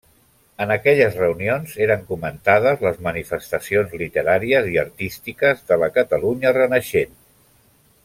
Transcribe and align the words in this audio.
En 0.63 0.71
aquelles 0.75 1.17
reunions 1.23 1.75
eren 1.87 2.07
comentades 2.07 2.81
les 2.87 2.97
manifestacions 3.09 3.95
literàries 4.03 4.73
i 4.75 4.83
artístiques 4.87 5.65
de 5.73 5.79
la 5.85 5.95
Catalunya 6.01 6.59
renaixent. 6.63 7.19